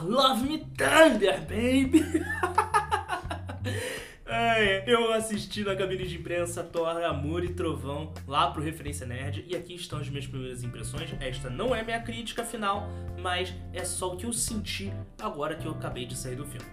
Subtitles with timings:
[0.00, 2.04] Love Me Thunder, baby!
[4.28, 9.44] É, eu assisti na cabine de imprensa Thor, Amor e Trovão lá pro Referência Nerd
[9.46, 11.14] e aqui estão as minhas primeiras impressões.
[11.20, 12.88] Esta não é minha crítica final,
[13.20, 16.66] mas é só o que eu senti agora que eu acabei de sair do filme.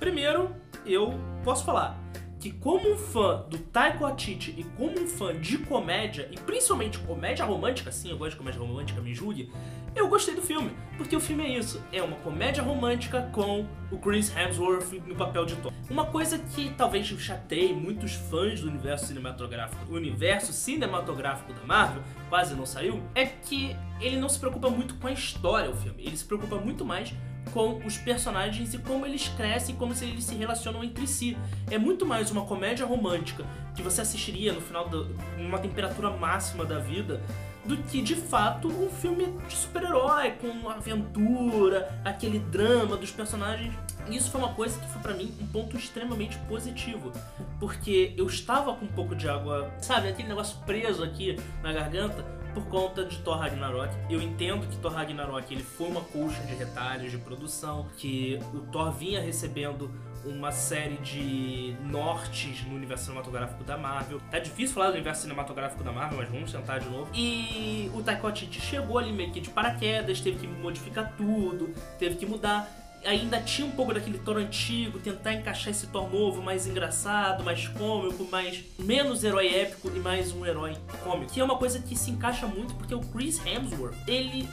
[0.00, 0.54] Primeiro,
[0.84, 1.14] eu
[1.44, 1.96] posso falar
[2.38, 6.98] que como um fã do Taiko Atiti e como um fã de comédia, e principalmente
[6.98, 9.50] comédia romântica, sim, eu gosto de comédia romântica, me julgue,
[9.94, 13.98] eu gostei do filme, porque o filme é isso, é uma comédia romântica com o
[13.98, 15.72] Chris Hemsworth no papel de Thor.
[15.90, 22.02] Uma coisa que talvez chateie muitos fãs do universo cinematográfico, o universo cinematográfico da Marvel,
[22.28, 26.04] quase não saiu, é que ele não se preocupa muito com a história, o filme,
[26.04, 27.12] ele se preocupa muito mais
[27.52, 31.36] com os personagens e como eles crescem como eles se relacionam entre si.
[31.70, 33.44] É muito mais uma comédia romântica
[33.74, 35.06] que você assistiria no final de
[35.40, 37.20] uma temperatura máxima da vida
[37.64, 43.74] do que de fato um filme de super-herói com aventura, aquele drama dos personagens.
[44.08, 47.12] Isso foi uma coisa que foi para mim um ponto extremamente positivo,
[47.60, 52.24] porque eu estava com um pouco de água, sabe, aquele negócio preso aqui na garganta
[52.54, 53.94] por conta de Thor Ragnarok.
[54.10, 58.60] Eu entendo que Thor Ragnarok ele foi uma colcha de retalhos de produção, que o
[58.60, 59.90] Thor vinha recebendo
[60.24, 64.20] uma série de nortes no universo cinematográfico da Marvel.
[64.30, 67.08] Tá difícil falar do universo cinematográfico da Marvel, mas vamos tentar de novo.
[67.14, 72.26] E o Taika chegou ali meio que de paraquedas, teve que modificar tudo, teve que
[72.26, 72.68] mudar
[73.04, 77.68] ainda tinha um pouco daquele Thor antigo, tentar encaixar esse Thor novo, mais engraçado, mais
[77.68, 81.32] cômico, mais menos herói épico e mais um herói cômico.
[81.32, 84.48] Que é uma coisa que se encaixa muito porque o Chris Hemsworth, ele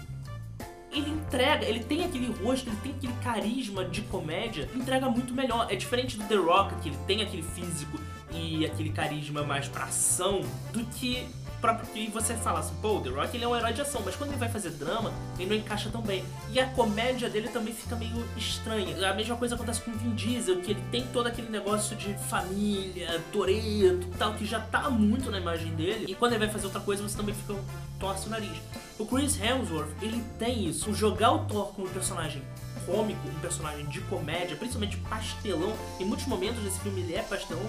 [0.91, 5.67] ele entrega, ele tem aquele rosto, ele tem aquele carisma de comédia, entrega muito melhor.
[5.69, 7.99] É diferente do The Rock, que ele tem aquele físico
[8.31, 11.27] e aquele carisma mais pra ação, do que
[11.65, 14.15] próprio que você fala assim, pô, The Rock ele é um herói de ação, mas
[14.15, 16.23] quando ele vai fazer drama, ele não encaixa tão bem.
[16.51, 19.09] E a comédia dele também fica meio estranha.
[19.09, 22.13] A mesma coisa acontece com o Vin Diesel, que ele tem todo aquele negócio de
[22.29, 26.05] família, Toreto tal, que já tá muito na imagem dele.
[26.07, 27.55] E quando ele vai fazer outra coisa, você também fica
[27.99, 28.57] torce o nariz.
[28.99, 30.93] O Chris Hemsworth, ele tem isso.
[30.93, 32.43] Jogar o Thor como um personagem
[32.85, 35.73] cômico, um personagem de comédia, principalmente pastelão.
[35.99, 37.65] Em muitos momentos desse filme ele é pastelão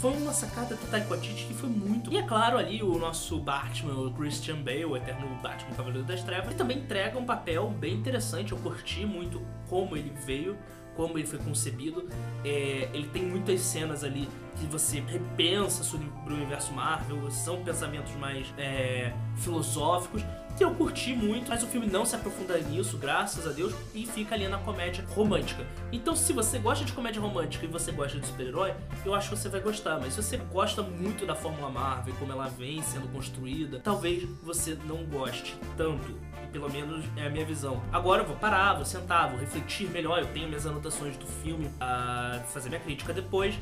[0.00, 2.12] foi uma sacada do Taika Waititi que foi muito...
[2.12, 6.22] E é claro ali o nosso Batman, o Christian Bale, o eterno Batman Cavaleiro das
[6.22, 8.52] Trevas, ele também entrega um papel bem interessante.
[8.52, 10.56] Eu curti muito como ele veio,
[10.96, 12.08] como ele foi concebido.
[12.44, 18.14] É, ele tem muitas cenas ali que você repensa sobre o universo Marvel, são pensamentos
[18.16, 20.22] mais é, filosóficos
[20.60, 24.04] que eu curti muito, mas o filme não se aprofunda nisso, graças a Deus, e
[24.06, 25.66] fica ali na comédia romântica.
[25.90, 29.38] Então, se você gosta de comédia romântica e você gosta de super-herói, eu acho que
[29.38, 29.98] você vai gostar.
[29.98, 34.76] Mas se você gosta muito da Fórmula Marvel, como ela vem sendo construída, talvez você
[34.84, 36.14] não goste tanto.
[36.52, 37.80] Pelo menos é a minha visão.
[37.90, 40.18] Agora eu vou parar, vou sentar, vou refletir melhor.
[40.18, 43.54] Eu tenho minhas anotações do filme a fazer minha crítica depois.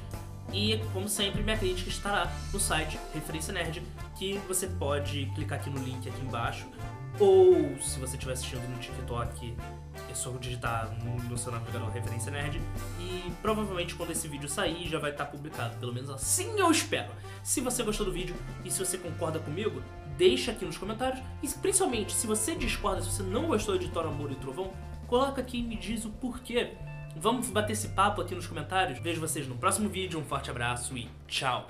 [0.52, 3.82] E, como sempre, minha crítica estará no site Referência Nerd,
[4.16, 6.66] que você pode clicar aqui no link aqui embaixo.
[7.20, 9.54] Ou, se você estiver assistindo no TikTok,
[10.08, 10.90] é só digitar
[11.28, 12.60] no seu navegador Referência Nerd.
[13.00, 15.76] E provavelmente quando esse vídeo sair já vai estar publicado.
[15.78, 17.10] Pelo menos assim eu espero.
[17.42, 19.82] Se você gostou do vídeo e se você concorda comigo,
[20.16, 21.20] deixa aqui nos comentários.
[21.42, 24.72] E principalmente, se você discorda, se você não gostou de Thor, Amor e Trovão,
[25.06, 26.74] coloca aqui e me diz o porquê.
[27.20, 28.98] Vamos bater esse papo aqui nos comentários.
[29.00, 31.68] Vejo vocês no próximo vídeo, um forte abraço e tchau!